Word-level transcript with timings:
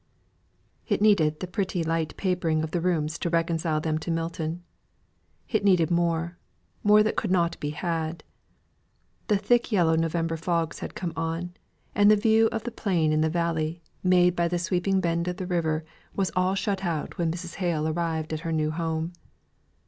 It 0.87 0.99
needed 0.99 1.41
the 1.41 1.47
pretty 1.47 1.83
light 1.83 2.17
papering 2.17 2.63
of 2.63 2.71
the 2.71 2.81
rooms 2.81 3.19
to 3.19 3.29
reconcile 3.29 3.79
them 3.79 3.99
to 3.99 4.09
Milton. 4.09 4.63
It 5.47 5.63
needed 5.63 5.91
more 5.91 6.39
more 6.83 7.03
that 7.03 7.15
could 7.15 7.29
not 7.29 7.59
be 7.59 7.69
had. 7.69 8.23
The 9.27 9.37
thick 9.37 9.71
yellow 9.71 9.95
November 9.95 10.37
fogs 10.37 10.79
had 10.79 10.95
come 10.95 11.13
on; 11.15 11.53
and 11.93 12.09
the 12.09 12.15
view 12.15 12.47
of 12.51 12.63
the 12.63 12.71
plain 12.71 13.13
in 13.13 13.21
the 13.21 13.29
valley, 13.29 13.83
made 14.01 14.35
by 14.35 14.47
the 14.47 14.57
sweeping 14.57 15.01
bend 15.01 15.27
of 15.27 15.37
the 15.37 15.45
river 15.45 15.85
was 16.15 16.31
all 16.35 16.55
shut 16.55 16.83
out 16.83 17.19
when 17.19 17.31
Mrs. 17.31 17.53
Hale 17.57 17.87
arrived 17.87 18.33
at 18.33 18.39
her 18.39 18.51
new 18.51 18.71
home. 18.71 19.13